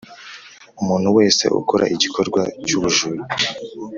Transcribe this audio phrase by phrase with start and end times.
[0.81, 3.21] Umuntu wese ukora igikorwa cy ubujura